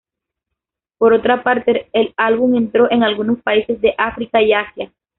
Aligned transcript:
Por 0.97 1.13
otra 1.13 1.43
parte, 1.43 1.87
el 1.93 2.11
álbum 2.17 2.55
entró 2.57 2.89
en 2.91 3.03
algunos 3.03 3.39
países 3.43 3.79
de 3.81 3.93
África 3.99 4.41
y 4.41 4.51
Asia. 4.51 4.91